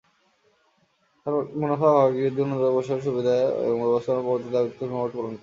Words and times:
তারা 1.21 1.37
মুনাফা 1.59 1.87
ভাগাভাগি 1.89 2.19
বৃদ্ধি, 2.19 2.41
উন্নত 2.43 2.61
অবসর 2.71 2.97
সুবিধা 3.05 3.33
এবং 3.61 3.77
ব্যবস্থাপনা 3.83 4.21
প্রবর্তনের 4.21 4.53
দাবিতে 4.55 4.75
ধর্মঘট 4.81 5.11
পালন 5.11 5.27
করে। 5.27 5.39